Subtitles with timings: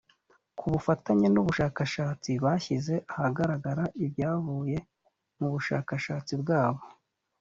[0.57, 4.77] ku bufatanye n abashakashatsi bashyize ahagaragara ibyavuye
[5.37, 6.81] mu bushakashatsi bwabo